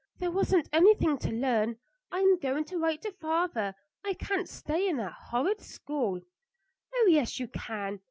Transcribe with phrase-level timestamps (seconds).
[0.17, 1.77] There wasn't anything to learn.
[2.11, 3.75] I am going to write to father.
[4.03, 6.21] I can't stay in that horrid school."
[6.95, 7.99] "Oh, yes, you can.